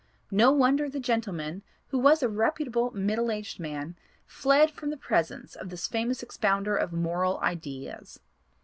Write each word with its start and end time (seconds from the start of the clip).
No 0.31 0.49
wonder 0.51 0.89
the 0.89 0.99
gentleman, 0.99 1.61
who 1.89 1.99
was 1.99 2.23
a 2.23 2.27
reputable 2.27 2.89
middle 2.89 3.29
aged 3.29 3.59
man, 3.59 3.95
fled 4.25 4.71
from 4.71 4.89
the 4.89 4.97
presence 4.97 5.55
of 5.55 5.69
this 5.69 5.85
famous 5.85 6.23
expounder 6.23 6.75
of 6.75 6.91
'Moral 6.91 7.37
Ideas.' 7.41 8.19